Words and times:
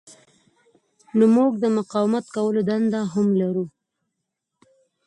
نو 1.17 1.25
موږ 1.35 1.51
د 1.59 1.65
مقاومت 1.77 2.25
کولو 2.35 2.61
دنده 2.69 3.01
هم 3.13 3.27
لرو. 3.41 3.65